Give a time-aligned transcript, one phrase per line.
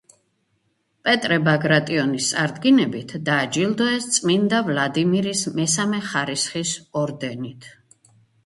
[1.07, 7.71] პეტრე ბაგრატიონის წარდგინებით დააჯილდოეს წმინდა ვლადიმირის მესამე ხარისხის ორდენით.